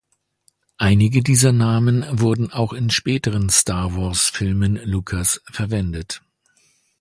[0.79, 6.23] Einige dieser Namen wurden auch in späteren "Star-Wars"-Filmen Lucas’ verwendet.